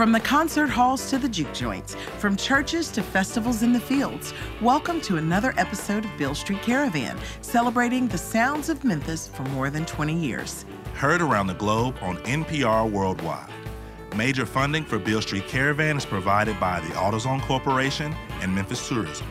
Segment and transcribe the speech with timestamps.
[0.00, 4.32] From the concert halls to the juke joints, from churches to festivals in the fields,
[4.62, 9.68] welcome to another episode of Beale Street Caravan, celebrating the sounds of Memphis for more
[9.68, 10.64] than 20 years.
[10.94, 13.52] Heard around the globe on NPR Worldwide.
[14.16, 19.26] Major funding for Beale Street Caravan is provided by the AutoZone Corporation and Memphis Tourism.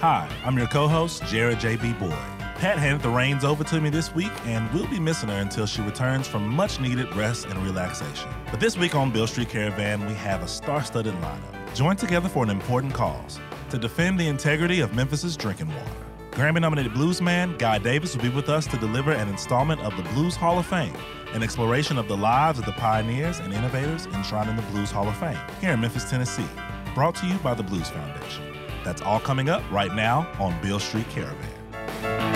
[0.00, 1.92] Hi, I'm your co host, Jared J.B.
[1.92, 2.37] Boyd.
[2.58, 5.64] Pat handed the reins over to me this week, and we'll be missing her until
[5.64, 8.28] she returns from much needed rest and relaxation.
[8.50, 11.74] But this week on Beale Street Caravan, we have a star studded lineup.
[11.76, 13.38] Joined together for an important cause
[13.70, 15.92] to defend the integrity of Memphis's drinking water.
[16.32, 20.02] Grammy nominated bluesman Guy Davis will be with us to deliver an installment of the
[20.10, 20.96] Blues Hall of Fame,
[21.34, 25.06] an exploration of the lives of the pioneers and innovators enshrined in the Blues Hall
[25.06, 26.48] of Fame here in Memphis, Tennessee.
[26.92, 28.52] Brought to you by the Blues Foundation.
[28.82, 32.27] That's all coming up right now on Beale Street Caravan.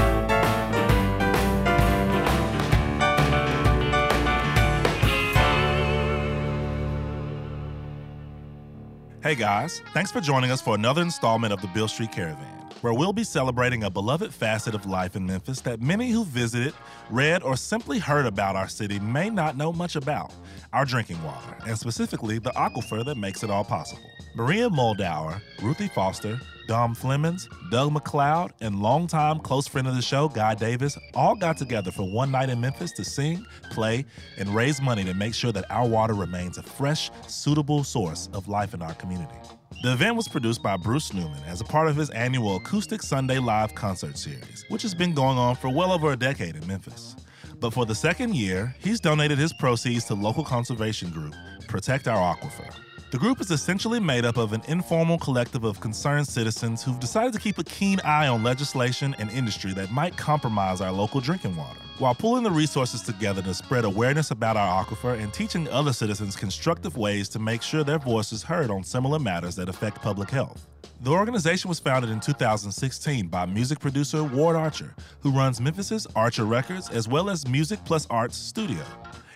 [9.23, 12.93] Hey guys, thanks for joining us for another installment of the Beale Street Caravan, where
[12.93, 16.75] we'll be celebrating a beloved facet of life in Memphis that many who visited,
[17.09, 20.33] read, or simply heard about our city may not know much about
[20.73, 24.03] our drinking water, and specifically the aquifer that makes it all possible.
[24.35, 30.29] Maria Muldaur, Ruthie Foster, Dom Flemons, Doug MacLeod, and longtime close friend of the show,
[30.29, 34.05] Guy Davis, all got together for one night in Memphis to sing, play,
[34.39, 38.49] and raise money to make sure that our water remains a fresh, suitable source of
[38.49, 39.35] life in our community.
[39.83, 43.39] The event was produced by Bruce Newman as a part of his annual Acoustic Sunday
[43.39, 47.17] Live concert series, which has been going on for well over a decade in Memphis.
[47.59, 51.35] But for the second year, he's donated his proceeds to local conservation group
[51.69, 52.73] Protect Our Aquifer.
[53.13, 57.35] The group is essentially made up of an informal collective of concerned citizens who've decided
[57.35, 61.55] to keep a keen eye on legislation and industry that might compromise our local drinking
[61.55, 65.93] water, while pulling the resources together to spread awareness about our aquifer and teaching other
[65.93, 70.01] citizens constructive ways to make sure their voice is heard on similar matters that affect
[70.01, 70.67] public health.
[71.03, 76.47] The organization was founded in 2016 by music producer Ward Archer, who runs Memphis's Archer
[76.47, 78.83] Records as well as Music Plus Arts Studio.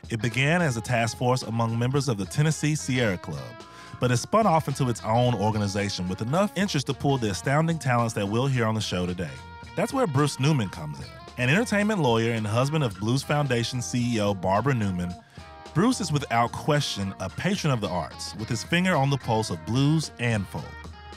[0.09, 3.43] It began as a task force among members of the Tennessee Sierra Club,
[3.99, 7.77] but it spun off into its own organization with enough interest to pull the astounding
[7.77, 9.31] talents that we'll hear on the show today.
[9.75, 11.07] That's where Bruce Newman comes in.
[11.39, 15.13] An entertainment lawyer and husband of Blues Foundation CEO Barbara Newman,
[15.75, 19.51] Bruce is without question a patron of the arts, with his finger on the pulse
[19.51, 20.65] of blues and folk.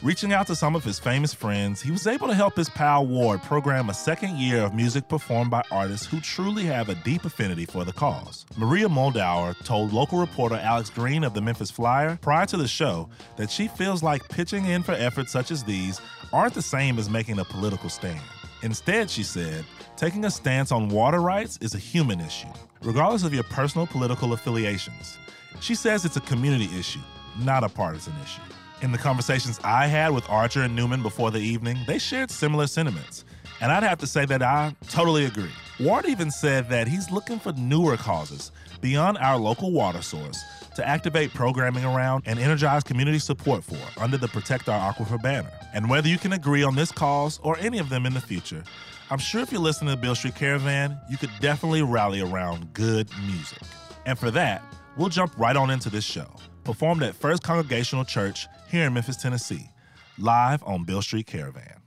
[0.02, 3.06] Reaching out to some of his famous friends, he was able to help his pal
[3.06, 7.26] Ward program a second year of music performed by artists who truly have a deep
[7.26, 8.46] affinity for the cause.
[8.56, 13.10] Maria Muldaur told local reporter Alex Green of the Memphis Flyer prior to the show
[13.36, 16.00] that she feels like pitching in for efforts such as these
[16.32, 18.22] aren't the same as making a political stand.
[18.64, 19.66] Instead, she said,
[19.98, 22.48] taking a stance on water rights is a human issue,
[22.84, 25.18] regardless of your personal political affiliations.
[25.60, 27.02] She says it's a community issue,
[27.38, 28.42] not a partisan issue.
[28.82, 32.66] In the conversations I had with Archer and Newman before the evening, they shared similar
[32.66, 33.26] sentiments.
[33.60, 35.52] And I'd have to say that I totally agree.
[35.82, 40.42] Ward even said that he's looking for newer causes beyond our local water source
[40.76, 45.52] to activate programming around and energize community support for under the Protect Our Aquifer banner.
[45.74, 48.64] And whether you can agree on this cause or any of them in the future,
[49.12, 53.10] I'm sure if you're listening to Beale Street Caravan, you could definitely rally around good
[53.26, 53.62] music.
[54.06, 54.64] And for that,
[54.96, 56.30] we'll jump right on into this show
[56.70, 59.72] performed at First Congregational Church here in Memphis, Tennessee,
[60.20, 61.82] live on Beale Street Caravan.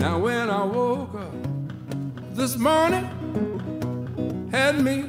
[0.00, 1.32] Now when I woke up
[2.34, 5.08] this morning, had me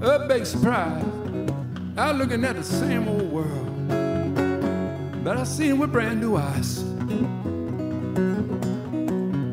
[0.00, 1.04] a big surprise.
[1.98, 3.71] I looking at the same old world
[5.24, 6.78] but I see with brand new eyes.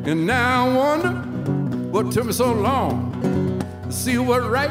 [0.06, 1.12] And now I wonder
[1.92, 3.12] what took me so long
[3.84, 4.70] to see what right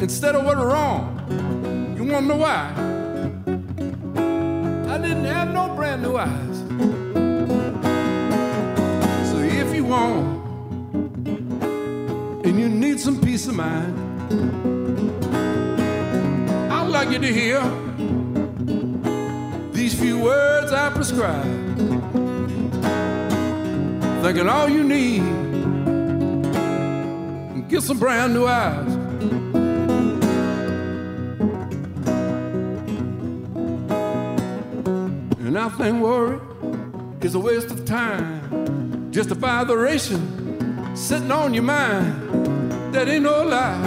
[0.00, 1.94] instead of what wrong.
[1.96, 2.72] You wanna know why?
[4.92, 6.58] I didn't have no brand new eyes.
[9.30, 10.44] So if you want
[12.44, 13.96] and you need some peace of mind,
[16.70, 17.85] I'd like you to hear
[19.96, 21.44] few words I prescribe.
[24.22, 25.22] Thinking all you need,
[27.68, 28.94] get some brand new eyes.
[35.46, 36.40] And I think worry
[37.22, 39.10] is a waste of time.
[39.10, 42.92] Just a vibration sitting on your mind.
[42.92, 43.80] That ain't no lie.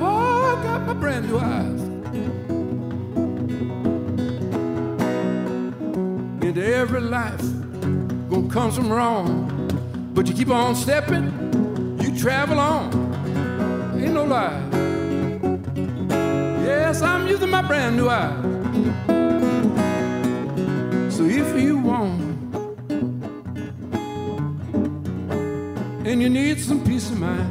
[0.00, 1.77] Oh, I got my brand new eyes.
[7.18, 7.46] Life.
[8.30, 9.30] Gonna come some wrong,
[10.14, 11.26] but you keep on stepping,
[12.02, 12.84] you travel on.
[14.00, 14.60] Ain't no lie.
[16.68, 18.44] Yes, I'm using my brand new eyes.
[21.16, 22.20] So if you want,
[26.08, 27.50] and you need some peace of mind,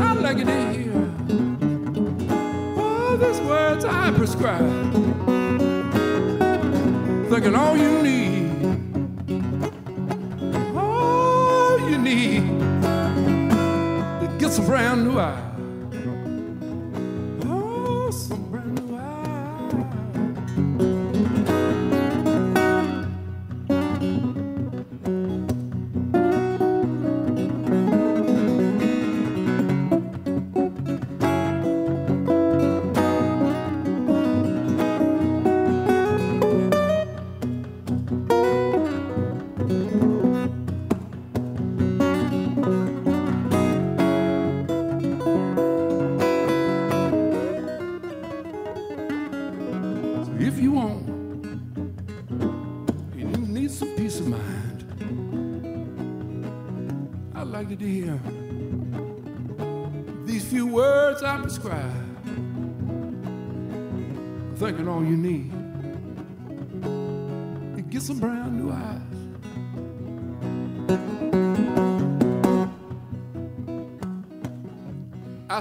[0.00, 0.98] I'd like you to hear
[2.82, 5.27] all these words I prescribe.
[7.28, 8.50] Thinking all you need,
[10.74, 12.40] all you need,
[14.20, 15.47] to get some brand new eyes.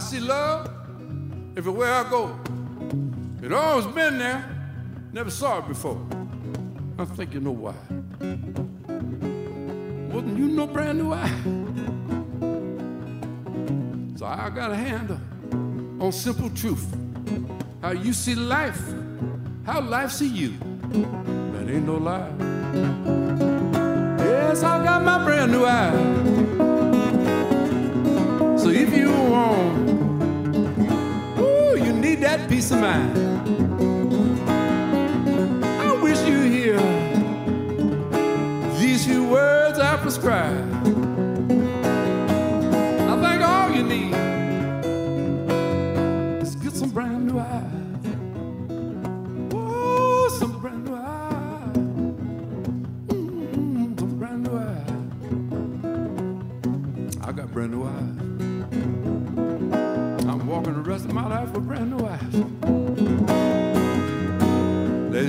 [0.08, 0.70] See love
[1.58, 2.40] everywhere I go.
[3.44, 4.42] It always been there,
[5.12, 6.00] never saw it before.
[6.98, 7.74] I think you know why.
[10.14, 11.30] Wasn't you no brand new eye?
[14.16, 15.20] So I got a handle
[16.00, 16.88] on simple truth.
[17.82, 18.82] How you see life,
[19.66, 20.54] how life see you.
[21.52, 22.32] That ain't no lie.
[24.20, 25.92] Yes, I got my brand new eye.
[28.58, 29.87] So if you want
[32.48, 33.67] peace of mind.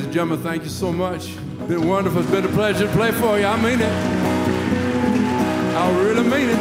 [0.09, 1.37] And gentlemen, thank you so much.
[1.69, 2.23] Been wonderful.
[2.23, 3.45] It's been a pleasure to play for you.
[3.45, 3.93] I mean it.
[5.77, 6.59] I really mean it.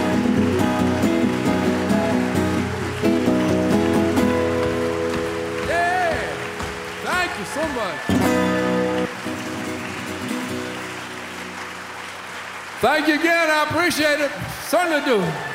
[5.66, 6.18] Yeah.
[7.06, 8.00] Thank you so much.
[12.82, 13.50] Thank you again.
[13.50, 14.32] I appreciate it.
[14.68, 15.47] Certainly do.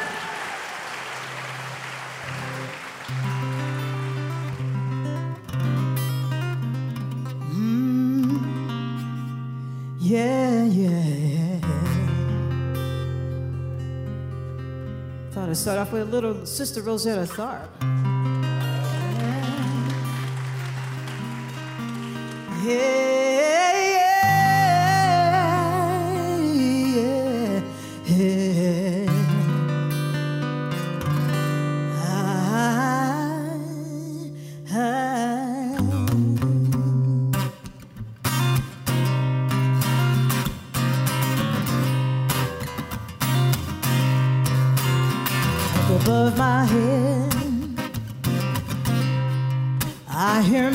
[15.62, 18.01] Start off with a little Sister Rosetta Tharpe.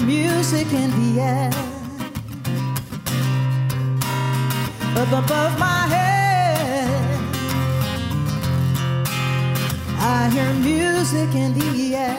[0.08, 1.50] Music in the air.
[4.96, 6.90] Up above my head,
[10.00, 12.17] I hear music in the air.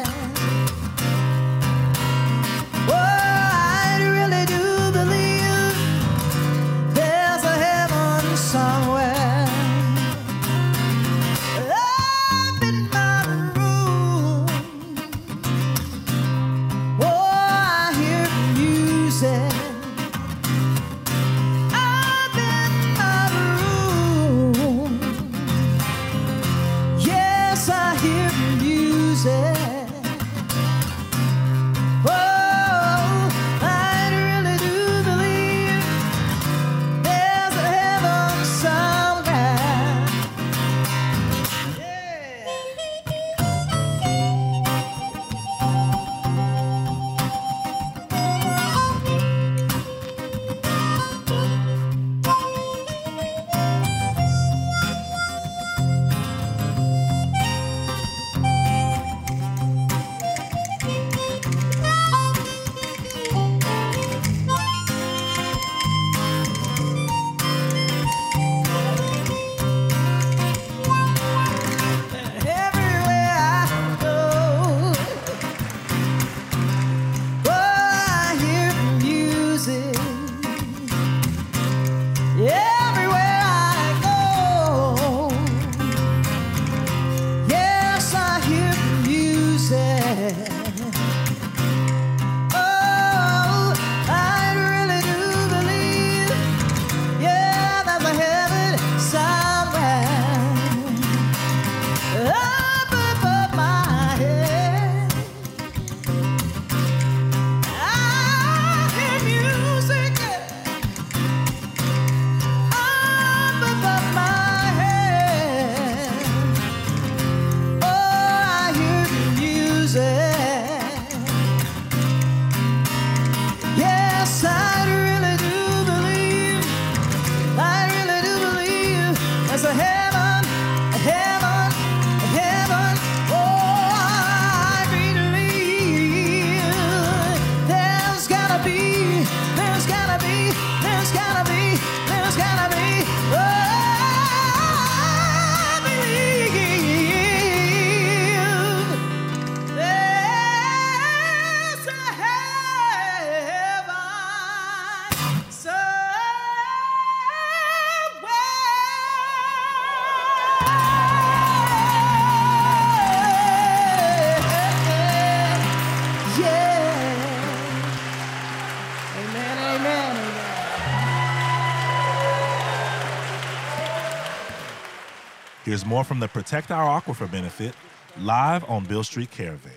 [175.78, 177.73] Here's more from the Protect Our Aquifer benefit
[178.18, 179.70] live on Beale Street Caravan.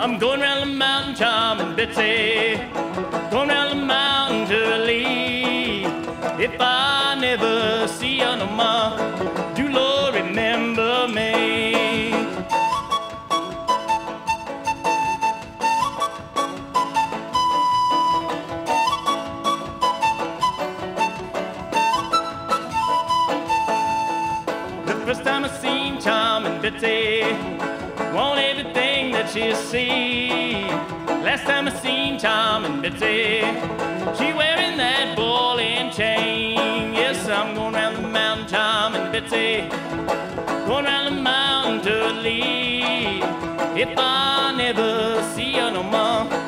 [0.00, 2.56] I'm going round the mountain, charming Betsy.
[3.30, 5.86] Going round the mountain to leave.
[6.40, 9.33] If I never see you no more,
[26.74, 27.22] Betsy,
[28.12, 30.64] want everything that you see.
[31.22, 33.42] Last time I seen Tom and Betsy,
[34.18, 36.94] she wearing that ball and chain.
[36.94, 39.68] Yes, I'm going round the mountain, charming Betsy,
[40.66, 43.22] going round the mountain to leave.
[43.76, 46.43] If I never see you no more,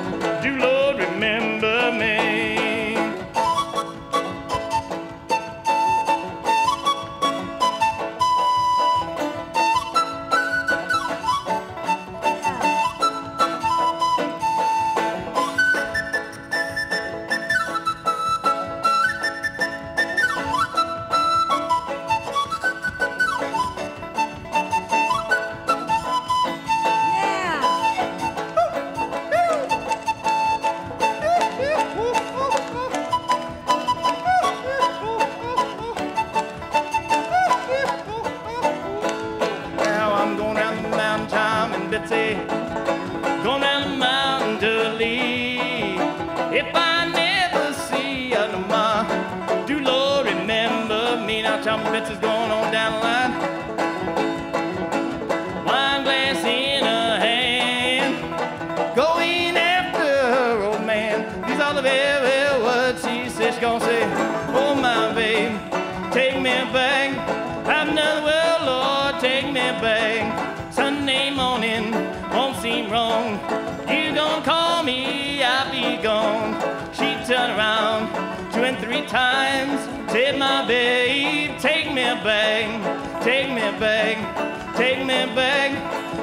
[78.74, 79.80] two three times.
[80.12, 85.70] Take my babe, take me back, take me back, take me back.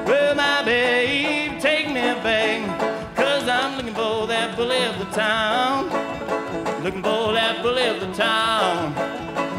[0.08, 3.16] Well, my babe, take me back.
[3.16, 5.86] Cause I'm looking for that bully of the town.
[6.84, 8.94] Looking for that bully of the town.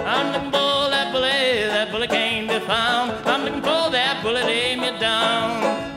[0.04, 3.12] I'm looking for that bully, that bully can't be found.
[3.26, 5.93] I'm looking for that bully, lay me down.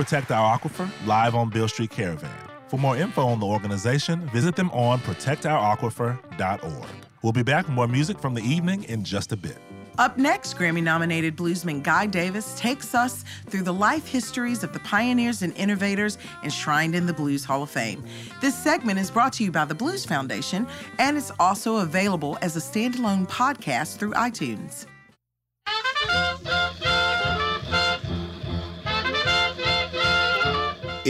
[0.00, 2.34] Protect Our Aquifer, live on Beale Street Caravan.
[2.68, 6.88] For more info on the organization, visit them on protectouraquifer.org.
[7.20, 9.58] We'll be back with more music from the evening in just a bit.
[9.98, 14.78] Up next, Grammy nominated bluesman Guy Davis takes us through the life histories of the
[14.78, 18.02] pioneers and innovators enshrined in the Blues Hall of Fame.
[18.40, 20.66] This segment is brought to you by the Blues Foundation
[20.98, 24.86] and it's also available as a standalone podcast through iTunes.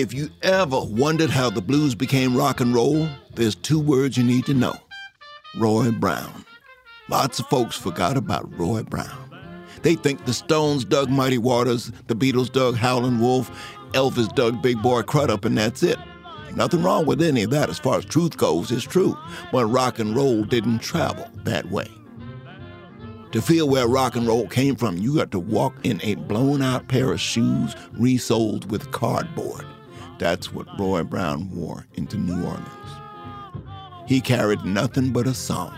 [0.01, 4.25] If you ever wondered how the blues became rock and roll, there's two words you
[4.25, 4.73] need to know
[5.59, 6.47] Roy Brown.
[7.11, 9.37] Lots of folks forgot about Roy Brown.
[9.83, 13.51] They think the Stones dug Muddy Waters, the Beatles dug Howlin' Wolf,
[13.91, 15.99] Elvis dug Big Boy Crudup, and that's it.
[16.57, 19.19] Nothing wrong with any of that as far as truth goes, it's true.
[19.53, 21.91] But rock and roll didn't travel that way.
[23.33, 26.63] To feel where rock and roll came from, you got to walk in a blown
[26.63, 29.67] out pair of shoes resoled with cardboard.
[30.21, 32.67] That's what Roy Brown wore into New Orleans.
[34.07, 35.75] He carried nothing but a song.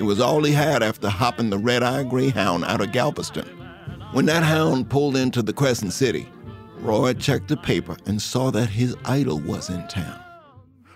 [0.00, 3.46] It was all he had after hopping the red eye greyhound out of Galveston.
[4.10, 6.28] When that hound pulled into the Crescent City,
[6.80, 10.20] Roy checked the paper and saw that his idol was in town.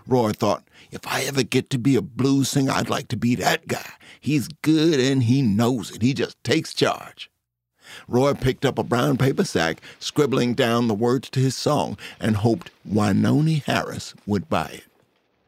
[0.08, 3.36] Roy thought, if I ever get to be a blues singer, I'd like to be
[3.36, 3.92] that guy.
[4.18, 6.02] He's good and he knows it.
[6.02, 7.30] He just takes charge.
[8.08, 12.36] Roy picked up a brown paper sack, scribbling down the words to his song, and
[12.36, 14.84] hoped Wynonie Harris would buy it.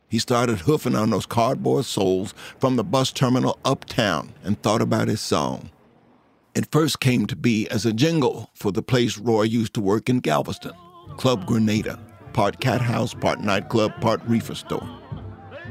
[0.09, 5.09] He started hoofing on those cardboard soles from the bus terminal uptown and thought about
[5.09, 5.71] his song.
[6.55, 10.09] It first came to be as a jingle for the place Roy used to work
[10.09, 10.73] in Galveston,
[11.17, 11.99] Club Grenada,
[12.33, 14.87] part cat house, part nightclub, part reefer store.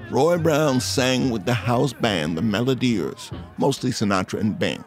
[0.10, 4.84] Roy Brown sang with the house band, the Melodeers, mostly Sinatra and Bing.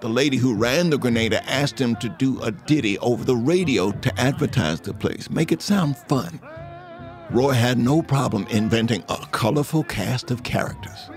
[0.00, 3.92] The lady who ran the Grenada asked him to do a ditty over the radio
[3.92, 6.40] to advertise the place, make it sound fun.
[7.30, 11.10] Roy had no problem inventing a colorful cast of characters.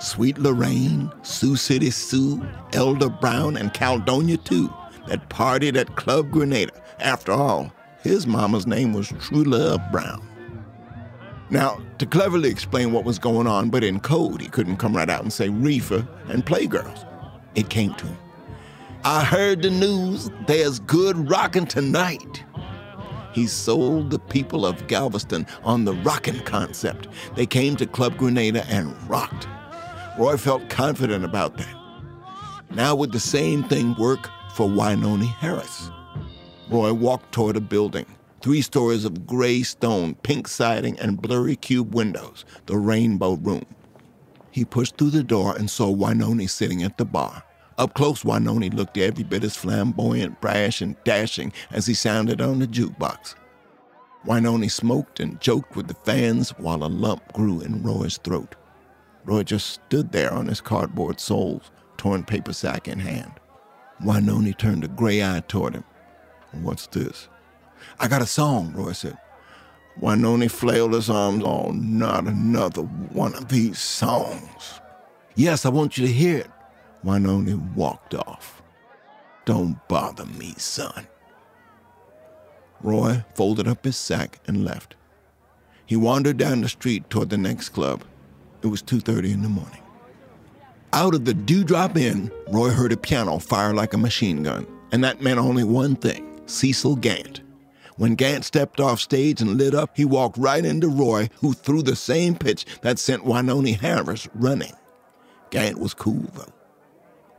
[0.00, 4.72] Sweet Lorraine, Sioux City Sue, Elder Brown, and Caledonia too,
[5.06, 6.72] that partied at Club Grenada.
[6.98, 10.26] After all, his mama's name was True Love Brown.
[11.50, 15.10] Now, to cleverly explain what was going on, but in code, he couldn't come right
[15.10, 17.06] out and say reefer and playgirls.
[17.54, 18.18] It came to him.
[19.04, 22.44] I heard the news, there's good rockin' tonight.
[23.32, 27.08] He sold the people of Galveston on the rockin' concept.
[27.36, 29.48] They came to Club Grenada and rocked.
[30.18, 31.74] Roy felt confident about that.
[32.70, 35.90] Now would the same thing work for Wynonie Harris?
[36.68, 38.06] Roy walked toward a building,
[38.42, 43.64] three stories of gray stone, pink siding, and blurry cube windows, the Rainbow Room.
[44.50, 47.42] He pushed through the door and saw Wynonie sitting at the bar.
[47.78, 52.58] Up close, Wynonie looked every bit as flamboyant, brash, and dashing as he sounded on
[52.58, 53.34] the jukebox.
[54.26, 58.54] Wynonie smoked and joked with the fans while a lump grew in Roy's throat.
[59.24, 63.32] Roy just stood there on his cardboard soles, torn paper sack in hand.
[64.02, 65.84] Wynonie turned a gray eye toward him.
[66.52, 67.28] What's this?
[67.98, 69.16] I got a song, Roy said.
[70.00, 71.44] Wynonie flailed his arms.
[71.44, 74.80] Oh, not another one of these songs.
[75.34, 76.50] Yes, I want you to hear it.
[77.04, 78.62] Wynonie walked off.
[79.44, 81.06] Don't bother me, son.
[82.82, 84.94] Roy folded up his sack and left.
[85.84, 88.04] He wandered down the street toward the next club.
[88.62, 89.82] It was 2:30 in the morning.
[90.92, 95.04] Out of the Dewdrop Inn, Roy heard a piano fire like a machine gun, and
[95.04, 97.42] that meant only one thing: Cecil Gant.
[98.00, 101.82] When Gant stepped off stage and lit up, he walked right into Roy, who threw
[101.82, 104.72] the same pitch that sent Wynonie Harris running.
[105.50, 106.50] Gant was cool, though.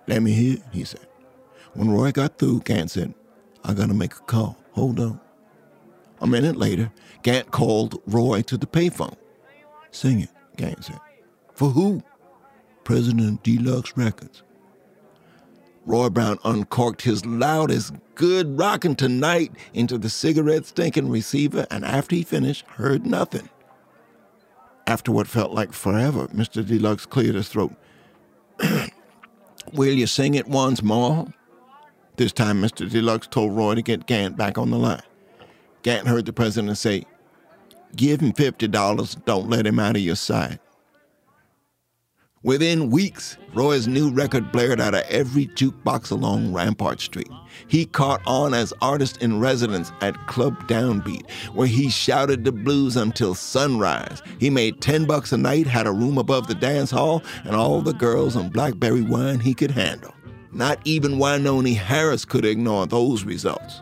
[0.06, 1.08] Let me hear he said.
[1.74, 3.16] When Roy got through, Gant said,
[3.64, 4.56] I gotta make a call.
[4.74, 5.20] Hold on.
[6.20, 6.92] A minute later,
[7.24, 9.18] Gant called Roy to the payphone.
[9.90, 11.00] Sing it, Gant said.
[11.56, 12.04] For who?
[12.84, 14.44] President Deluxe Records.
[15.86, 22.16] Roy Brown uncorked his loudest good rockin' tonight into the cigarette stinking receiver, and after
[22.16, 23.50] he finished, heard nothing.
[24.86, 26.66] After what felt like forever, Mr.
[26.66, 27.74] Deluxe cleared his throat.
[29.74, 31.28] Will you sing it once more?
[32.18, 32.90] This time, Mr.
[32.90, 35.02] Deluxe told Roy to get Gant back on the line.
[35.82, 37.06] Gant heard the president say,
[37.96, 40.60] Give him $50, don't let him out of your sight.
[42.44, 47.30] Within weeks, Roy's new record blared out of every jukebox along Rampart Street.
[47.68, 52.98] He caught on as artist in residence at Club Downbeat, where he shouted the blues
[52.98, 54.24] until sunrise.
[54.40, 57.80] He made 10 bucks a night, had a room above the dance hall, and all
[57.80, 60.16] the girls and blackberry wine he could handle.
[60.52, 63.82] Not even Wynonie Harris could ignore those results.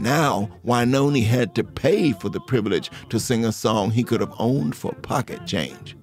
[0.00, 4.34] Now, Wynonie had to pay for the privilege to sing a song he could have
[4.40, 5.96] owned for pocket change.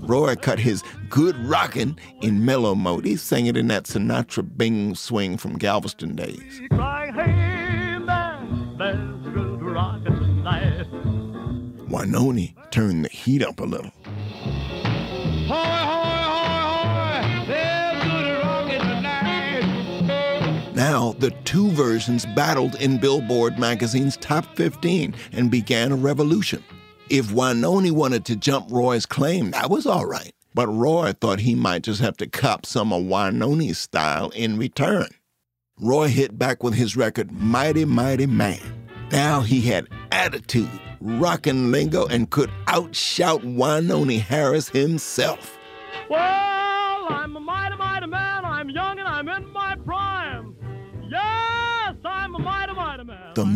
[0.00, 3.04] Roy cut his good rockin' in mellow mode.
[3.04, 6.60] He sang it in that Sinatra bing swing from Galveston days.
[6.70, 10.86] Crying, hey, man, there's a good rockin' tonight.
[11.88, 13.90] Wynonie turned the heat up a little.
[15.46, 20.74] Hoy, hoy, hoy, hoy, there's good rockin' tonight.
[20.74, 26.62] Now, the two versions battled in Billboard magazine's top 15 and began a revolution.
[27.10, 30.34] If Wynonie wanted to jump Roy's claim, that was all right.
[30.54, 35.08] But Roy thought he might just have to cop some of Wynonie's style in return.
[35.80, 38.60] Roy hit back with his record, Mighty Mighty Man.
[39.10, 40.68] Now he had attitude,
[41.00, 45.56] rockin' lingo, and could outshout Wynonie Harris himself.
[46.10, 48.44] Well, I'm a mighty, mighty man.
[48.44, 49.07] I'm young and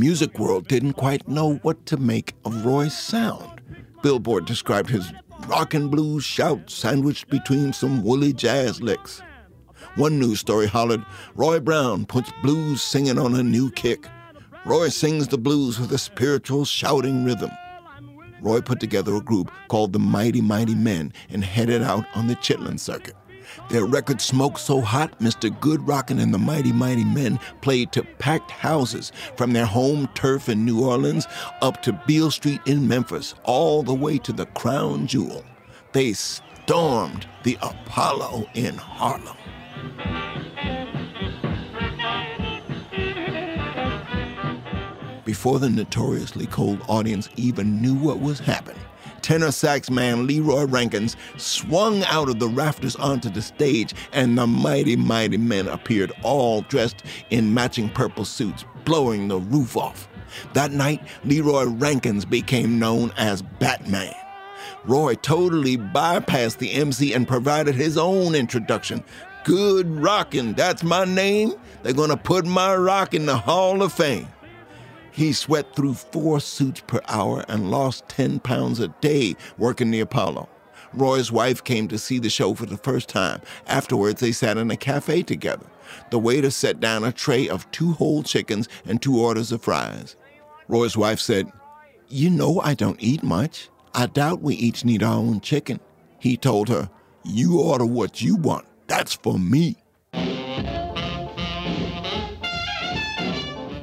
[0.03, 3.61] music world didn't quite know what to make of Roy's sound.
[4.03, 5.13] Billboard described his
[5.47, 9.23] rock and blues shout sandwiched between some woolly jazz licks.
[9.95, 14.09] One news story hollered, Roy Brown puts blues singing on a new kick.
[14.67, 17.53] Roy sings the blues with a spiritual shouting rhythm.
[18.41, 22.35] Roy put together a group called the Mighty Mighty Men and headed out on the
[22.35, 23.15] Chitlin circuit.
[23.71, 25.59] Their record Smoke So Hot, Mr.
[25.61, 30.49] Good Rockin' and the Mighty Mighty Men played to packed houses from their home turf
[30.49, 31.27] in New Orleans
[31.61, 35.45] up to Beale Street in Memphis, all the way to the Crown Jewel.
[35.93, 39.37] They stormed the Apollo in Harlem.
[45.25, 48.83] Before the notoriously cold audience even knew what was happening,
[49.23, 54.47] tenor sax man Leroy Rankins swung out of the rafters onto the stage, and the
[54.47, 60.09] mighty, mighty men appeared all dressed in matching purple suits, blowing the roof off.
[60.55, 64.15] That night, Leroy Rankins became known as Batman.
[64.85, 69.05] Roy totally bypassed the MC and provided his own introduction.
[69.45, 71.55] Good rockin', that's my name.
[71.83, 74.29] They're gonna put my rock in the Hall of Fame.
[75.13, 80.01] He sweat through four suits per hour and lost 10 pounds a day working the
[80.01, 80.49] Apollo.
[80.95, 83.43] Roy's wife came to see the show for the first time.
[83.67, 85.67] Afterwards, they sat in a cafe together.
[86.11, 90.17] The waiter set down a tray of two whole chickens and two orders of fries.
[90.67, 91.53] Roy's wife said,
[92.09, 93.69] You know I don't eat much.
[93.95, 95.81] I doubt we each need our own chicken.
[96.19, 96.89] He told her,
[97.23, 98.65] You order what you want.
[98.87, 99.77] That's for me.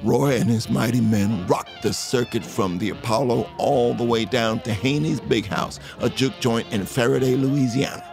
[0.03, 4.61] Roy and his mighty men rocked the circuit from the Apollo all the way down
[4.61, 8.05] to Haney's Big House, a juke joint in Ferriday, Louisiana.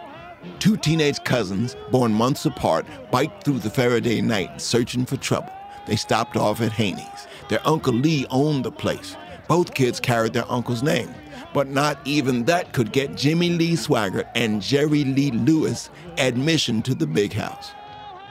[0.59, 5.51] Two teenage cousins, born months apart, biked through the Ferriday night searching for trouble.
[5.85, 7.27] They stopped off at Haney's.
[7.47, 9.15] Their Uncle Lee owned the place.
[9.47, 11.13] Both kids carried their uncle's name,
[11.53, 16.93] but not even that could get Jimmy Lee Swaggart and Jerry Lee Lewis admission to
[16.93, 17.71] the big house.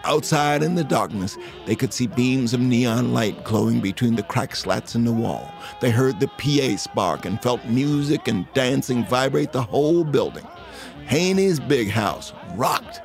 [0.06, 4.54] Outside in the darkness, they could see beams of neon light glowing between the crack
[4.54, 5.52] slats in the wall.
[5.80, 10.46] They heard the PA spark and felt music and dancing vibrate the whole building.
[11.06, 13.00] Haney's big house rocked.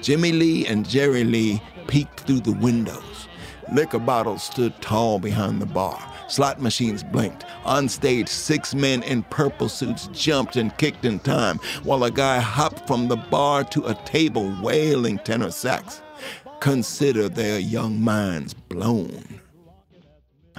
[0.00, 3.26] Jimmy Lee and Jerry Lee peeked through the windows.
[3.72, 6.00] Liquor bottles stood tall behind the bar.
[6.28, 7.44] Slot machines blinked.
[7.64, 12.38] On stage, six men in purple suits jumped and kicked in time, while a guy
[12.38, 16.02] hopped from the bar to a table wailing tenor sax.
[16.60, 19.40] Consider their young minds blown.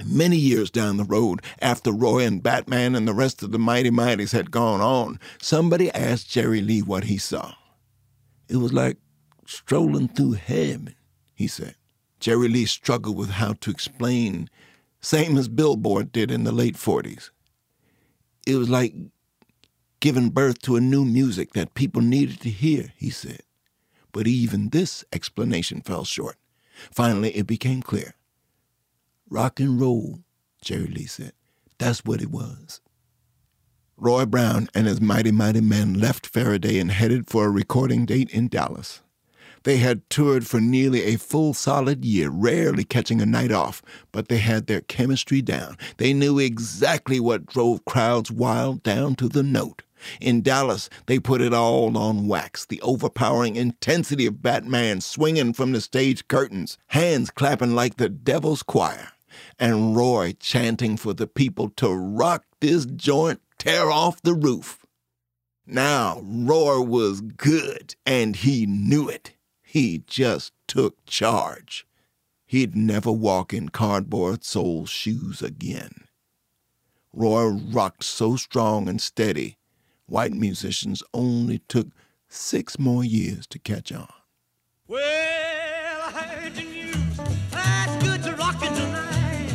[0.06, 3.90] Many years down the road, after Roy and Batman and the rest of the Mighty
[3.90, 7.54] Mighties had gone on, somebody asked Jerry Lee what he saw.
[8.48, 8.96] It was like
[9.44, 10.94] strolling through heaven,
[11.34, 11.74] he said.
[12.20, 14.48] Jerry Lee struggled with how to explain,
[15.00, 17.30] same as Billboard did in the late 40s.
[18.46, 18.94] It was like
[20.00, 23.42] giving birth to a new music that people needed to hear, he said.
[24.12, 26.36] But even this explanation fell short.
[26.92, 28.14] Finally, it became clear.
[29.28, 30.20] Rock and roll,
[30.62, 31.32] Jerry Lee said.
[31.78, 32.80] That's what it was.
[33.96, 38.30] Roy Brown and his mighty, mighty men left Ferriday and headed for a recording date
[38.30, 39.02] in Dallas.
[39.64, 44.28] They had toured for nearly a full solid year, rarely catching a night off, but
[44.28, 45.76] they had their chemistry down.
[45.96, 49.82] They knew exactly what drove crowds wild down to the note.
[50.20, 55.72] In Dallas, they put it all on wax the overpowering intensity of Batman swinging from
[55.72, 59.08] the stage curtains, hands clapping like the devil's choir,
[59.58, 64.84] and Roy chanting for the people to rock this joint, tear off the roof.
[65.66, 69.34] Now, Roy was good, and he knew it.
[69.62, 71.86] He just took charge.
[72.48, 76.08] he'd never walk in cardboard sole shoes again.
[77.12, 79.57] Roy rocked so strong and steady,
[80.08, 81.88] white musicians only took
[82.28, 84.08] six more years to catch on.
[84.88, 85.02] Well,
[86.02, 87.18] I heard the news.
[87.50, 89.52] That's good to rockin' tonight.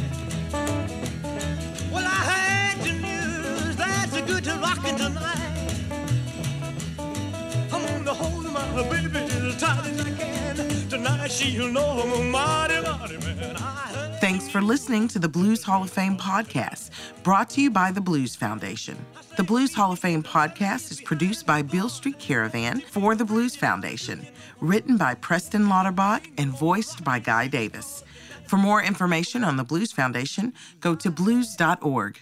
[1.91, 3.75] Well, I heard the news.
[3.77, 5.75] That's good to rockin' tonight.
[7.71, 10.32] I'm gonna hold my baby as tight as I can.
[10.93, 13.55] Tonight she'll know I'm a mighty, mighty man.
[13.57, 16.91] I Thanks for listening to the Blues Hall of Fame podcast,
[17.23, 19.03] brought to you by the Blues Foundation.
[19.35, 23.55] The Blues Hall of Fame podcast is produced by Beale Street Caravan for the Blues
[23.55, 24.27] Foundation,
[24.61, 28.03] written by Preston Lauterbach and voiced by Guy Davis.
[28.45, 32.19] For more information on the Blues Foundation, go to blues.org.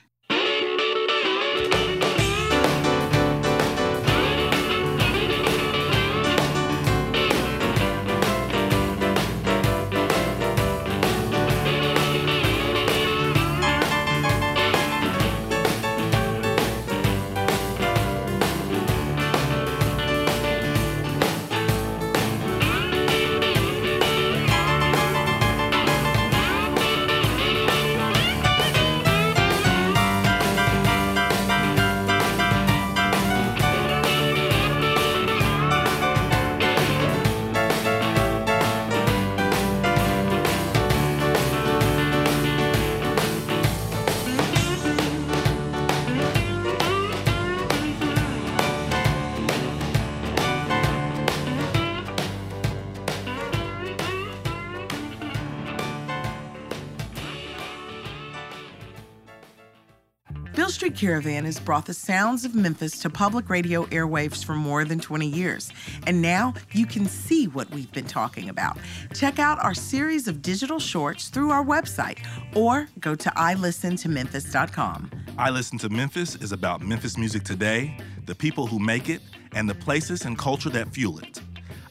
[61.02, 65.26] Caravan has brought the sounds of Memphis to public radio airwaves for more than 20
[65.26, 65.72] years.
[66.06, 68.78] And now you can see what we've been talking about.
[69.16, 72.20] Check out our series of digital shorts through our website
[72.56, 75.10] or go to ilistentomemphis.com.
[75.40, 79.22] I Listen to Memphis is about Memphis music today, the people who make it,
[79.54, 81.42] and the places and culture that fuel it.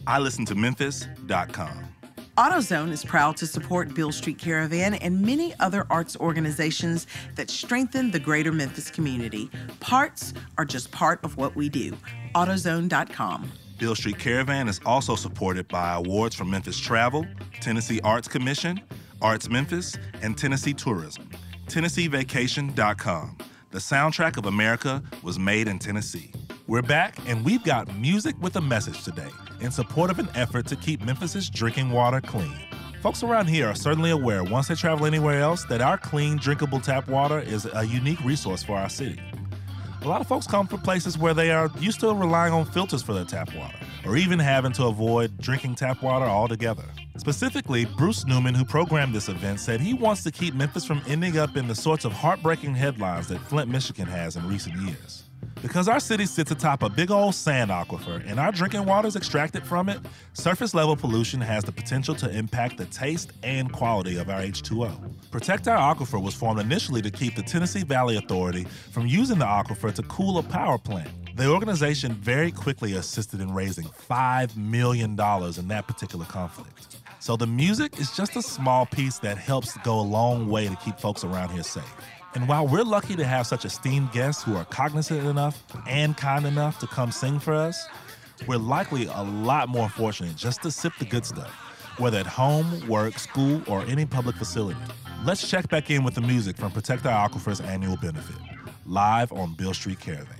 [0.06, 1.89] I Listen to Memphis.com.
[2.40, 8.10] AutoZone is proud to support Beale Street Caravan and many other arts organizations that strengthen
[8.10, 9.50] the greater Memphis community.
[9.80, 11.94] Parts are just part of what we do.
[12.34, 13.52] AutoZone.com.
[13.78, 17.26] Beale Street Caravan is also supported by awards from Memphis Travel,
[17.60, 18.80] Tennessee Arts Commission,
[19.20, 21.28] Arts Memphis, and Tennessee Tourism.
[21.66, 23.36] TennesseeVacation.com.
[23.72, 26.32] The soundtrack of America was made in Tennessee.
[26.66, 29.28] We're back, and we've got music with a message today
[29.60, 32.52] in support of an effort to keep Memphis's drinking water clean.
[33.00, 36.80] Folks around here are certainly aware, once they travel anywhere else, that our clean, drinkable
[36.80, 39.20] tap water is a unique resource for our city.
[40.02, 43.04] A lot of folks come from places where they are used to relying on filters
[43.04, 46.84] for their tap water, or even having to avoid drinking tap water altogether.
[47.16, 51.38] Specifically, Bruce Newman, who programmed this event, said he wants to keep Memphis from ending
[51.38, 55.24] up in the sorts of heartbreaking headlines that Flint, Michigan has in recent years.
[55.62, 59.16] Because our city sits atop a big old sand aquifer and our drinking water is
[59.16, 60.00] extracted from it,
[60.32, 65.30] surface level pollution has the potential to impact the taste and quality of our H2O.
[65.30, 69.44] Protect Our Aquifer was formed initially to keep the Tennessee Valley Authority from using the
[69.44, 71.10] aquifer to cool a power plant.
[71.40, 76.98] The organization very quickly assisted in raising $5 million in that particular conflict.
[77.18, 80.76] So the music is just a small piece that helps go a long way to
[80.76, 81.90] keep folks around here safe.
[82.34, 86.44] And while we're lucky to have such esteemed guests who are cognizant enough and kind
[86.44, 87.88] enough to come sing for us,
[88.46, 91.50] we're likely a lot more fortunate just to sip the good stuff,
[91.96, 94.78] whether at home, work, school, or any public facility.
[95.24, 98.36] Let's check back in with the music from Protect Our Aquifer's annual benefit,
[98.84, 100.36] live on Beale Street Caravan.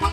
[0.00, 0.06] Did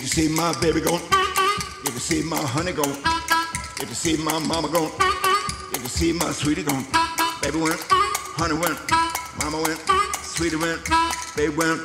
[0.00, 0.98] you see my baby go?
[1.84, 2.82] Did you see my honey go?
[3.78, 5.21] Did you see my mama go?
[6.02, 6.72] See my sweetie go?
[7.42, 7.80] Baby went,
[8.34, 8.76] honey went,
[9.38, 9.78] mama went,
[10.24, 10.80] sweetie went,
[11.36, 11.80] baby went.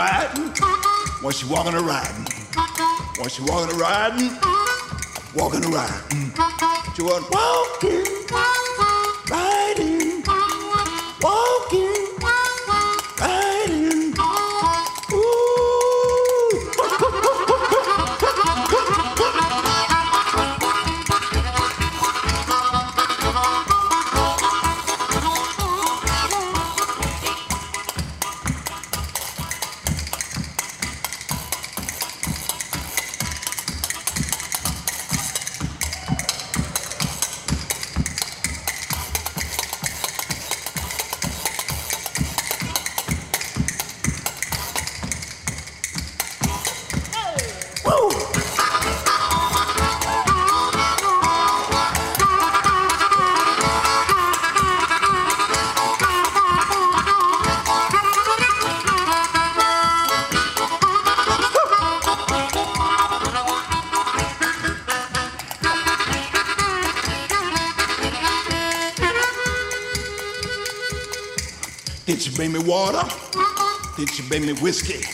[0.00, 0.50] Riding,
[1.22, 2.26] was she walking or riding?
[3.18, 4.30] Was she walking or riding?
[5.34, 6.32] Walking or riding?
[6.94, 8.19] She was walking,
[74.00, 75.04] Did she bring me whiskey?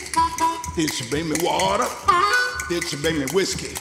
[0.77, 1.87] Did she bring me water?
[2.69, 3.75] Did she bring me whiskey?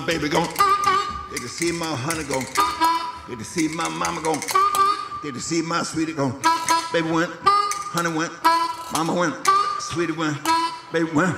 [0.00, 0.46] My baby go?
[1.30, 2.40] Did you see my honey go?
[3.28, 4.34] Did you see my mama go?
[5.22, 6.30] Did you see my sweetie go?
[6.92, 8.32] Baby went, honey went,
[8.92, 9.34] mama went,
[9.78, 10.38] sweetie went,
[10.92, 11.36] baby went.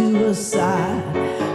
[0.00, 0.30] To.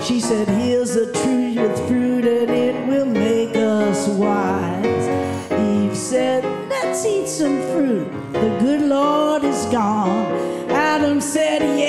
[0.01, 5.07] She said, Here's a tree with fruit, and it will make us wise.
[5.51, 8.07] Eve said, Let's eat some fruit.
[8.33, 10.25] The good Lord is gone.
[10.69, 11.84] Adam said, Yes,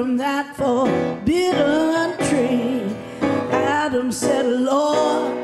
[0.00, 2.96] from that forbidden tree.
[3.52, 5.39] Adam said, Lord,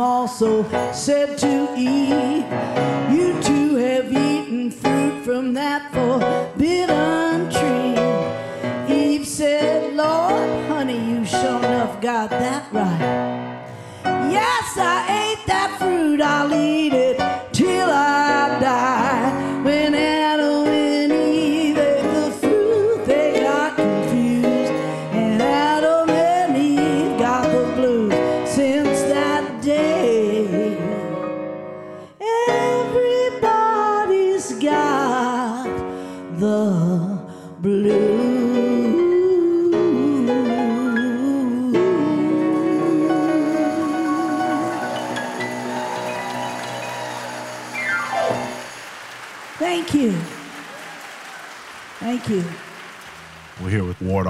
[0.00, 2.44] also said to Eve,
[3.12, 8.94] You two have eaten fruit from that forbidden tree.
[8.94, 13.62] Eve said, Lord, honey, you sure enough got that right.
[14.30, 17.43] Yes, I ate that fruit, I'll eat it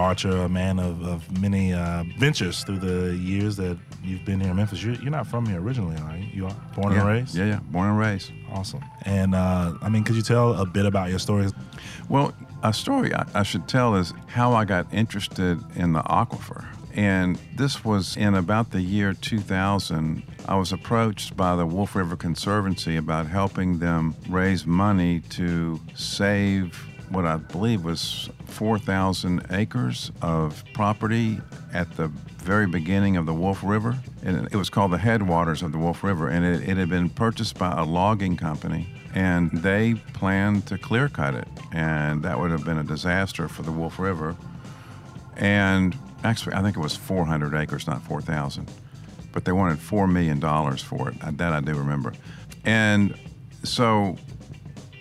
[0.05, 4.51] Archer, a man of, of many uh, ventures through the years that you've been here
[4.51, 4.83] in Memphis.
[4.83, 6.27] You're, you're not from here originally, are you?
[6.31, 6.99] You are born yeah.
[6.99, 7.35] and raised?
[7.35, 8.31] Yeah, yeah, born and raised.
[8.53, 8.85] Awesome.
[9.07, 11.49] And uh, I mean, could you tell a bit about your story?
[12.11, 16.67] Well, a story I, I should tell is how I got interested in the aquifer.
[16.93, 20.23] And this was in about the year 2000.
[20.47, 26.79] I was approached by the Wolf River Conservancy about helping them raise money to save
[27.15, 31.41] what I believe was 4,000 acres of property
[31.73, 32.09] at the
[32.39, 33.97] very beginning of the Wolf River.
[34.23, 37.09] And it was called the headwaters of the Wolf River, and it, it had been
[37.09, 38.89] purchased by a logging company.
[39.15, 43.63] And they planned to clear cut it, and that would have been a disaster for
[43.63, 44.37] the Wolf River.
[45.37, 48.69] And actually, I think it was 400 acres, not 4,000.
[49.31, 50.41] But they wanted $4 million
[50.79, 51.39] for it.
[51.39, 52.13] That I do remember.
[52.65, 53.17] And
[53.63, 54.17] so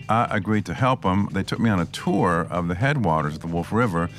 [0.09, 1.29] I agreed to help them.
[1.31, 4.09] They took me on a tour of the headwaters of the Wolf River,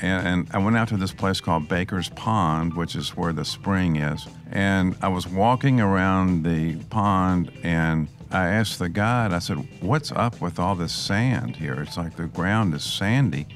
[0.00, 3.44] and, and, I went out to this place called Baker's Pond, which is where the
[3.44, 4.28] spring is.
[4.52, 10.12] And I was walking around the pond, and I asked the guide, I said, What's
[10.12, 11.80] up with all this sand here?
[11.80, 13.46] It's like the ground is sandy.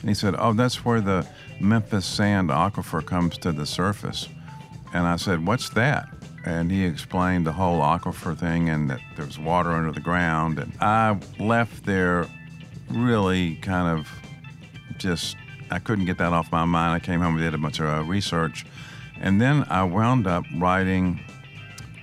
[0.00, 1.26] And he said, Oh, that's where the
[1.60, 4.28] Memphis sand aquifer comes to the surface.
[4.92, 6.08] And I said, What's that?
[6.46, 10.58] And he explained the whole aquifer thing and that there's water under the ground.
[10.58, 12.26] And I left there
[12.88, 14.08] really kind of
[14.96, 15.36] just,
[15.70, 16.94] I couldn't get that off my mind.
[16.94, 18.64] I came home and did a bunch of uh, research.
[19.20, 21.20] And then I wound up writing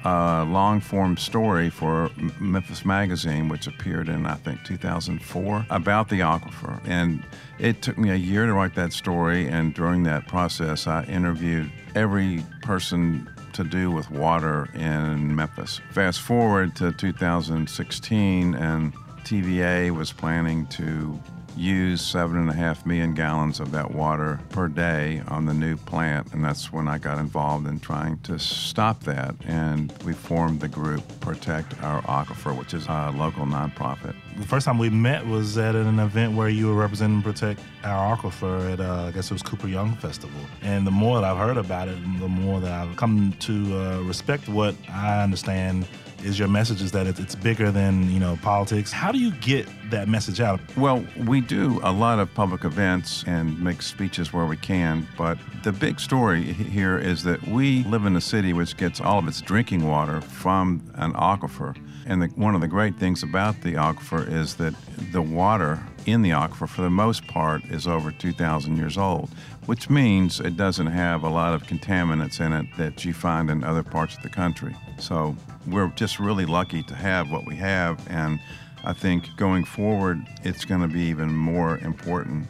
[0.04, 6.20] a long form story for Memphis Magazine, which appeared in, I think, 2004, about the
[6.20, 6.82] aquifer.
[6.86, 7.24] And
[7.60, 9.48] it took me a year to write that story.
[9.48, 15.82] And during that process, I interviewed every person to do with water in Memphis.
[15.92, 18.94] Fast forward to 2016, and
[19.24, 21.20] TVA was planning to
[21.56, 25.78] use seven and a half million gallons of that water per day on the new
[25.78, 29.36] plant, and that's when I got involved in trying to stop that.
[29.46, 34.16] And we formed the group Protect Our Aquifer, which is a local nonprofit.
[34.38, 38.18] The first time we met was at an event where you were representing Protect Our
[38.18, 40.40] Aquifer at, uh, I guess it was Cooper Young Festival.
[40.62, 44.02] And the more that I've heard about it, the more that I've come to uh,
[44.02, 45.86] respect what I understand
[46.24, 48.92] is your message is that it's bigger than you know politics.
[48.92, 50.60] How do you get that message out?
[50.78, 55.38] Well, we do a lot of public events and make speeches where we can, but
[55.64, 59.28] the big story here is that we live in a city which gets all of
[59.28, 61.76] its drinking water from an aquifer.
[62.06, 64.74] And the, one of the great things about the aquifer is that
[65.12, 69.30] the water in the aquifer, for the most part, is over 2,000 years old,
[69.66, 73.64] which means it doesn't have a lot of contaminants in it that you find in
[73.64, 74.76] other parts of the country.
[74.98, 75.36] So
[75.68, 78.40] we're just really lucky to have what we have, and
[78.84, 82.48] I think going forward, it's going to be even more important,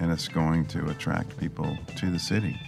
[0.00, 2.58] and it's going to attract people to the city.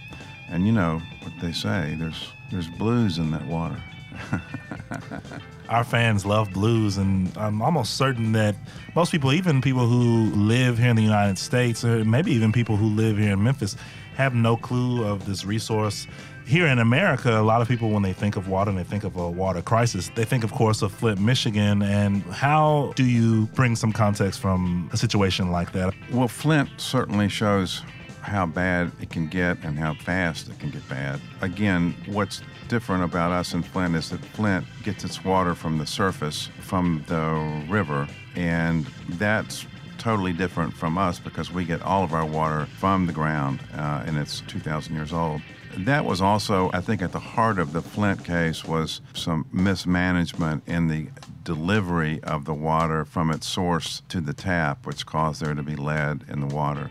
[0.49, 3.81] And you know what they say: there's there's blues in that water.
[5.69, 8.55] Our fans love blues, and I'm almost certain that
[8.95, 12.75] most people, even people who live here in the United States, or maybe even people
[12.75, 13.75] who live here in Memphis,
[14.15, 16.07] have no clue of this resource.
[16.45, 19.03] Here in America, a lot of people, when they think of water and they think
[19.03, 21.81] of a water crisis, they think, of course, of Flint, Michigan.
[21.81, 25.93] And how do you bring some context from a situation like that?
[26.11, 27.83] Well, Flint certainly shows
[28.21, 31.19] how bad it can get and how fast it can get bad.
[31.41, 32.41] Again, what's
[32.71, 37.03] different about us in Flint is that Flint gets its water from the surface, from
[37.07, 38.07] the river,
[38.37, 39.65] and that's
[39.97, 44.03] totally different from us because we get all of our water from the ground uh,
[44.05, 45.41] and it's 2,000 years old.
[45.79, 50.63] That was also, I think, at the heart of the Flint case was some mismanagement
[50.65, 51.09] in the
[51.43, 55.75] delivery of the water from its source to the tap, which caused there to be
[55.75, 56.89] lead in the water.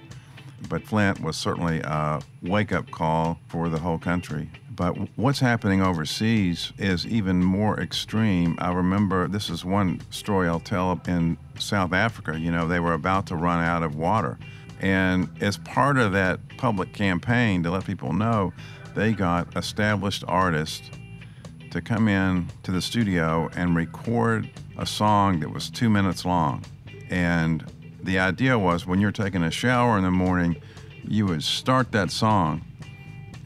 [0.69, 4.51] But Flint was certainly a wake up call for the whole country.
[4.71, 8.57] But what's happening overseas is even more extreme.
[8.61, 12.39] I remember this is one story I'll tell in South Africa.
[12.39, 14.39] You know, they were about to run out of water.
[14.81, 18.53] And as part of that public campaign to let people know,
[18.95, 20.89] they got established artists
[21.71, 26.65] to come in to the studio and record a song that was two minutes long.
[27.11, 27.65] And
[28.03, 30.57] the idea was when you're taking a shower in the morning,
[31.05, 32.63] you would start that song.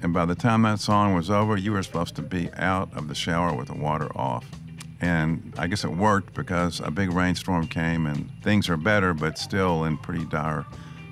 [0.05, 3.09] And by the time that song was over, you were supposed to be out of
[3.09, 4.45] the shower with the water off.
[5.01, 9.39] And I guess it worked because a big rainstorm came and things are better, but
[9.39, 10.67] still in pretty dire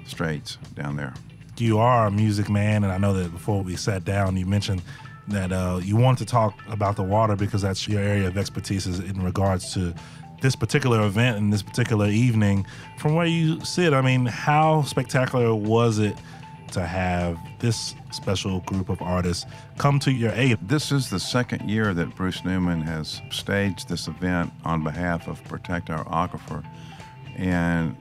[0.04, 1.14] straits down there.
[1.56, 4.82] You are a music man, and I know that before we sat down, you mentioned
[5.28, 8.86] that uh, you wanted to talk about the water because that's your area of expertise
[8.86, 9.94] is in regards to
[10.42, 12.66] this particular event and this particular evening.
[12.98, 16.14] From where you sit, I mean, how spectacular was it
[16.72, 19.46] to have this special group of artists
[19.78, 20.58] come to your aid?
[20.62, 25.42] This is the second year that Bruce Newman has staged this event on behalf of
[25.44, 26.64] Protect Our Aquifer.
[27.36, 27.96] And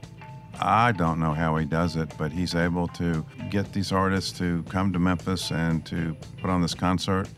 [0.60, 4.62] I don't know how he does it, but he's able to get these artists to
[4.64, 7.28] come to Memphis and to put on this concert.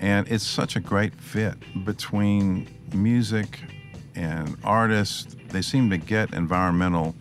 [0.00, 3.60] And it's such a great fit between music
[4.14, 5.36] and artists.
[5.48, 7.14] They seem to get environmental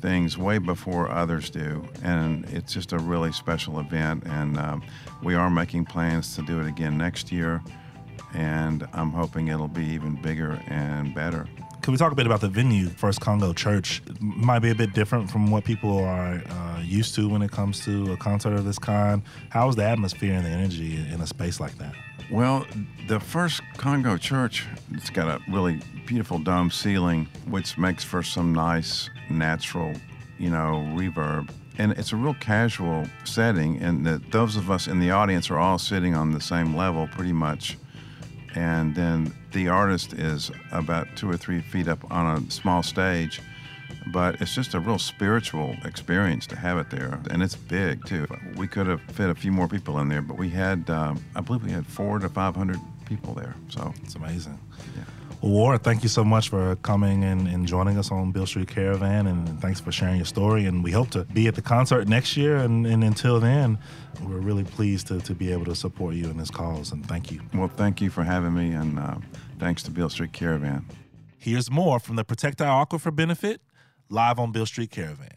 [0.00, 1.84] things way before others do.
[2.02, 4.24] And it's just a really special event.
[4.26, 4.82] And um,
[5.22, 7.62] we are making plans to do it again next year.
[8.34, 11.46] And I'm hoping it'll be even bigger and better.
[11.82, 12.88] Can we talk a bit about the venue?
[12.88, 17.14] First Congo Church It might be a bit different from what people are uh, used
[17.14, 19.22] to when it comes to a concert of this kind.
[19.48, 21.94] How's the atmosphere and the energy in a space like that?
[22.30, 22.64] Well,
[23.08, 28.52] the first Congo church, it's got a really beautiful dome ceiling, which makes for some
[28.52, 29.94] nice natural,
[30.38, 31.50] you know, reverb.
[31.78, 35.58] And it's a real casual setting, and that those of us in the audience are
[35.58, 37.76] all sitting on the same level pretty much.
[38.54, 43.40] And then the artist is about two or three feet up on a small stage.
[44.06, 47.20] But it's just a real spiritual experience to have it there.
[47.30, 48.26] And it's big, too.
[48.56, 51.40] We could have fit a few more people in there, but we had, um, I
[51.40, 53.54] believe we had four to 500 people there.
[53.68, 54.58] So it's amazing.
[55.42, 58.68] Well, Ward, thank you so much for coming and, and joining us on Beale Street
[58.68, 60.66] Caravan, and thanks for sharing your story.
[60.66, 62.56] And we hope to be at the concert next year.
[62.56, 63.78] And, and until then,
[64.22, 66.92] we're really pleased to, to be able to support you in this cause.
[66.92, 67.40] And thank you.
[67.54, 69.16] Well, thank you for having me, and uh,
[69.58, 70.84] thanks to Beale Street Caravan.
[71.38, 73.62] Here's more from the Protect Our Aquifer benefit
[74.10, 75.28] live on Beale Street Caravan.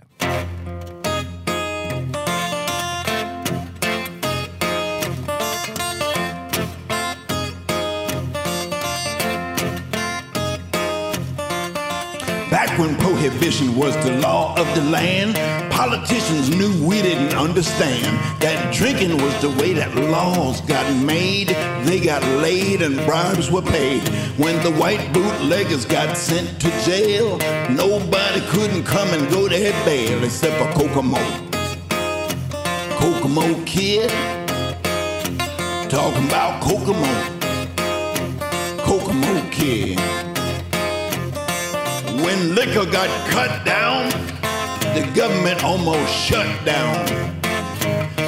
[12.50, 15.38] Back when prohibition was the law of the land,
[15.90, 18.06] politicians knew we didn't understand
[18.40, 21.50] that drinking was the way that laws got made.
[21.84, 24.02] They got laid and bribes were paid.
[24.38, 27.38] When the white bootleggers got sent to jail,
[27.70, 31.20] nobody couldn't come and go to their bail except for Kokomo.
[32.98, 34.10] Kokomo kid,
[35.90, 37.14] talking about Kokomo.
[38.88, 40.00] Kokomo kid.
[42.24, 44.33] When liquor got cut down,
[44.94, 47.06] the government almost shut down.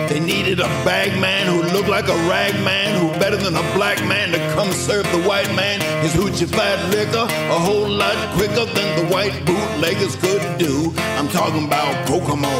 [0.10, 3.74] They needed a bag man who looked like a rag man, who better than a
[3.74, 8.66] black man to come serve the white man his hoochified liquor a whole lot quicker
[8.66, 10.94] than the white bootleggers could do.
[11.18, 12.54] I'm talking about Kokomo.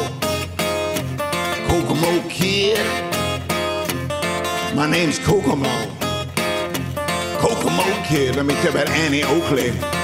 [1.68, 2.84] Kokomo kid.
[4.76, 5.70] My name's Kokomo.
[7.40, 8.36] Kokomo kid.
[8.36, 9.95] Let me tell you about Annie Oakley.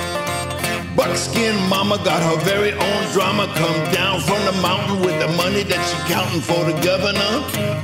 [1.01, 3.47] Buckskin mama got her very own drama.
[3.55, 7.33] Come down from the mountain with the money that she counting for the governor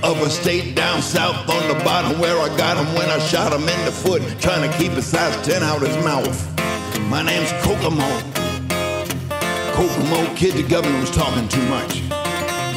[0.03, 3.51] of a state down south on the bottom where I got him when I shot
[3.51, 6.29] him in the foot, trying to keep a size 10 out his mouth.
[7.09, 8.07] My name's Kokomo.
[9.73, 12.03] Kokomo kid, the governor was talking too much.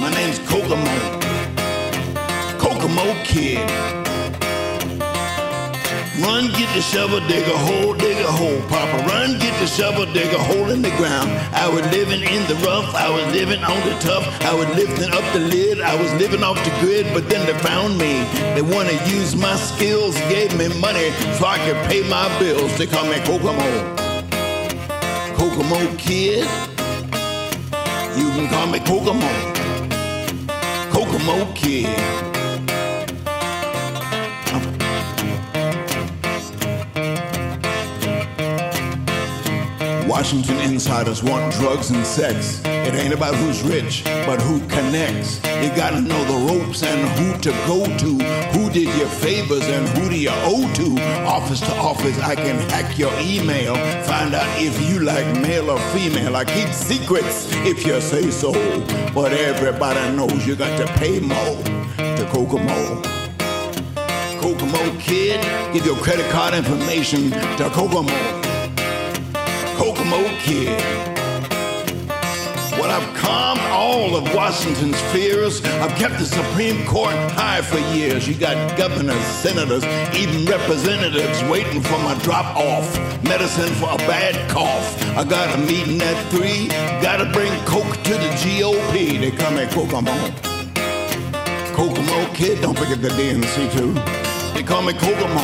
[0.00, 1.20] My name's Kokomo.
[2.58, 3.99] Kokomo kid.
[6.20, 8.98] Run, get the shovel, dig a hole, dig a hole, Papa.
[9.08, 11.30] Run, get the shovel, dig a hole in the ground.
[11.54, 15.10] I was living in the rough, I was living on the tough, I was lifting
[15.12, 18.24] up the lid, I was living off the grid, but then they found me.
[18.54, 22.76] They wanna use my skills, gave me money so I could pay my bills.
[22.76, 23.70] They call me Kokomo.
[25.38, 26.44] Kokomo kid.
[28.18, 29.30] You can call me Kokomo.
[30.92, 32.29] Kokomo kid.
[40.20, 42.60] Washington insiders want drugs and sex.
[42.66, 45.36] It ain't about who's rich, but who connects.
[45.62, 48.24] You gotta know the ropes and who to go to.
[48.52, 51.02] Who did your favors and who do you owe to?
[51.24, 53.74] Office to office, I can hack your email.
[54.04, 56.36] Find out if you like male or female.
[56.36, 58.52] I keep secrets if you say so.
[59.14, 61.56] But everybody knows you got to pay more
[61.96, 63.00] to Kokomo.
[64.38, 65.40] Kokomo kid,
[65.72, 68.39] give your credit card information to Kokomo.
[69.80, 70.78] Kokomo kid.
[72.76, 75.64] Well, I've calmed all of Washington's fears.
[75.64, 78.28] I've kept the Supreme Court high for years.
[78.28, 79.82] You got governors, senators,
[80.14, 82.94] even representatives waiting for my drop off.
[83.24, 85.02] Medicine for a bad cough.
[85.16, 86.68] I got a meeting at three.
[87.00, 89.18] Gotta bring Coke to the GOP.
[89.18, 90.12] They call me Kokomo.
[91.72, 93.94] Kokomo kid, don't forget the DNC too.
[94.52, 95.40] They call me Kokomo.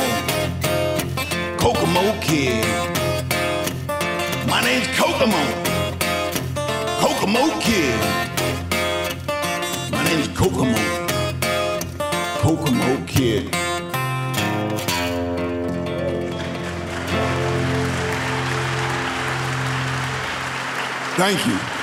[1.57, 2.96] Kokomo kid.
[4.47, 5.43] My name's Kokomo.
[7.01, 7.99] Kokomo kid.
[9.91, 10.77] My name's Kokomo.
[12.39, 13.49] Kokomo kid.
[21.17, 21.76] Thank you.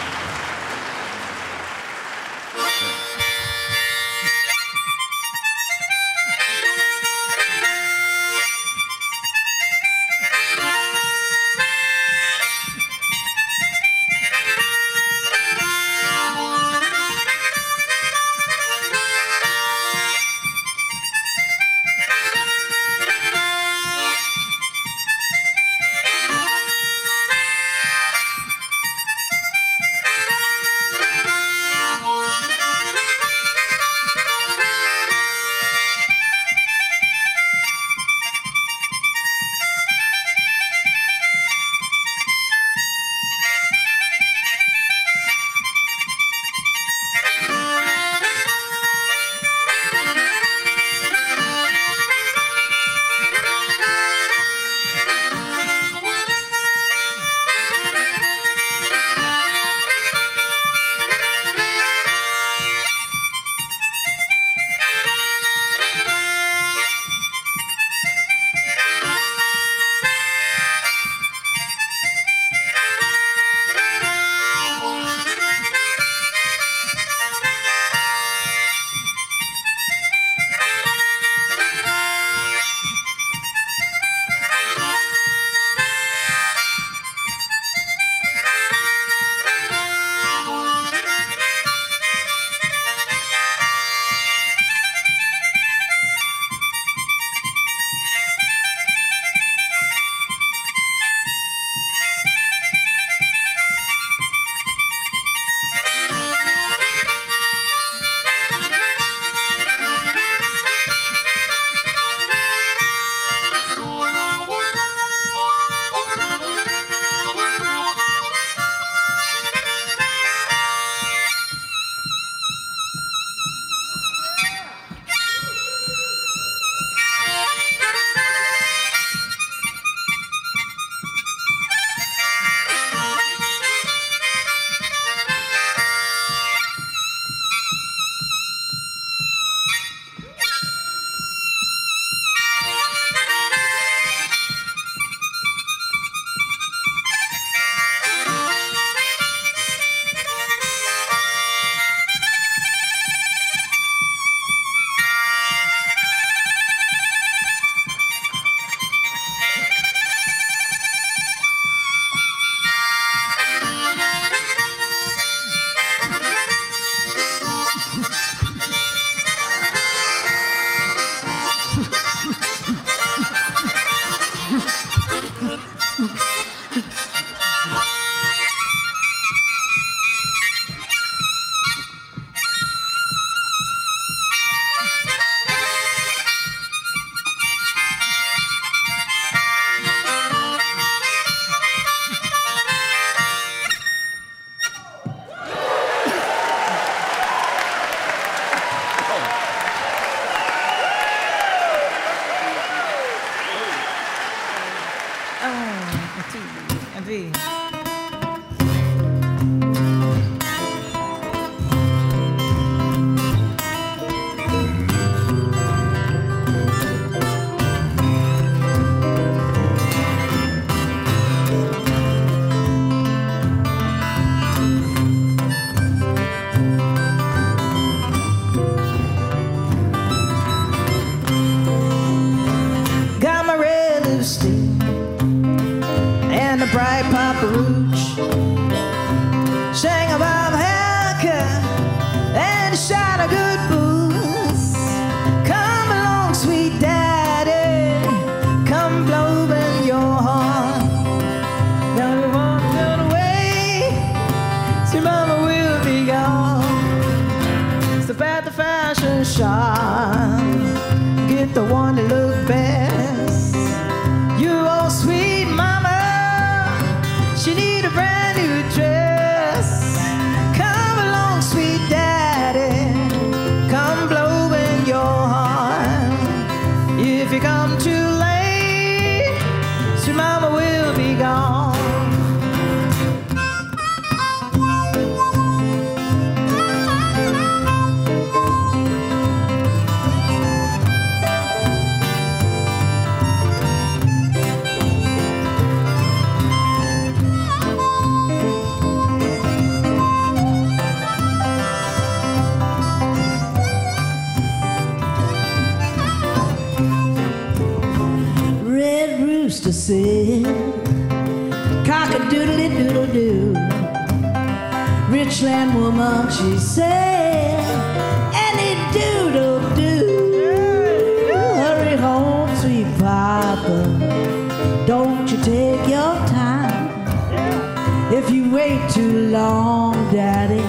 [328.54, 330.62] Wait too long, daddy,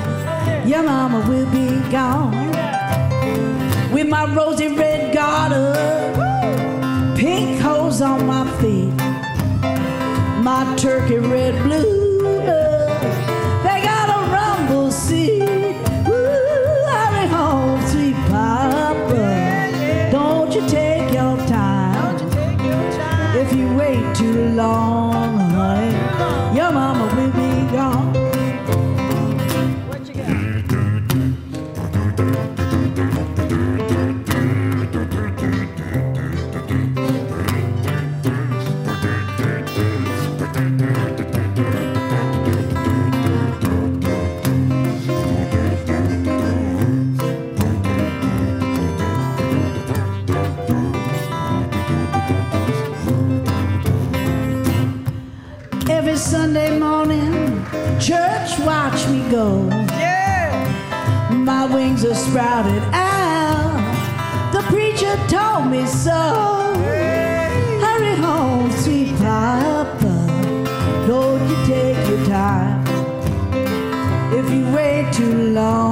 [0.67, 2.33] your mama will be gone.
[3.93, 5.71] With my rosy red garter
[7.15, 8.91] pink hose on my feet,
[10.43, 12.21] my turkey red blue.
[13.65, 15.43] They got a rumble seat.
[15.43, 20.09] Ooh, hurry home, sweet papa.
[20.11, 22.15] Don't you take your time.
[23.35, 24.94] If you wait too long,
[58.65, 59.67] watch me go.
[59.93, 61.29] Yeah.
[61.29, 63.81] My wings are sprouted out.
[64.51, 66.21] The preacher told me so.
[67.83, 70.13] Hurry home, sweet papa.
[71.07, 72.83] Don't you take your time.
[74.33, 75.84] If you wait too long,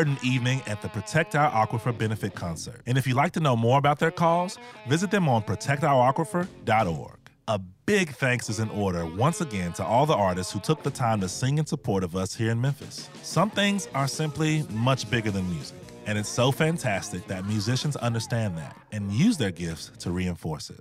[0.00, 2.80] heard an evening at the Protect Our Aquifer benefit concert.
[2.86, 4.56] And if you'd like to know more about their cause,
[4.88, 7.18] visit them on protectouraquifer.org.
[7.48, 10.90] A big thanks is in order once again to all the artists who took the
[10.90, 13.10] time to sing in support of us here in Memphis.
[13.22, 15.76] Some things are simply much bigger than music.
[16.06, 20.80] And it's so fantastic that musicians understand that and use their gifts to reinforce it.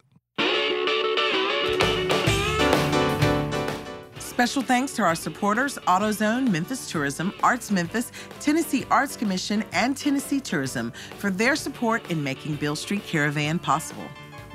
[4.39, 8.09] Special thanks to our supporters AutoZone, Memphis Tourism, Arts Memphis,
[8.39, 14.05] Tennessee Arts Commission, and Tennessee Tourism for their support in making Beale Street Caravan possible.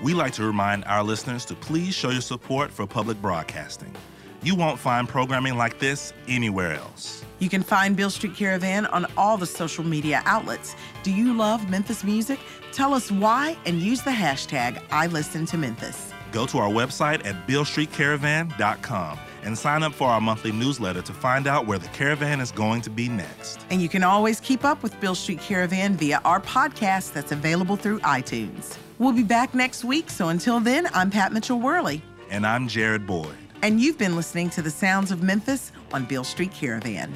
[0.03, 3.95] We like to remind our listeners to please show your support for public broadcasting.
[4.43, 7.23] You won't find programming like this anywhere else.
[7.39, 10.77] You can find Beale Street Caravan on all the social media outlets.
[11.03, 12.39] Do you love Memphis music?
[12.73, 16.11] Tell us why and use the hashtag I listen to Memphis.
[16.33, 21.47] Go to our website at bealestreetcaravan.com and sign up for our monthly newsletter to find
[21.47, 23.65] out where the caravan is going to be next.
[23.71, 27.77] And you can always keep up with Beale Street Caravan via our podcast that's available
[27.77, 28.77] through iTunes.
[28.99, 32.03] We'll be back next week, so until then, I'm Pat Mitchell Worley.
[32.31, 33.37] And I'm Jared Boyd.
[33.63, 37.13] And you've been listening to the sounds of Memphis on Beale Street Caravan.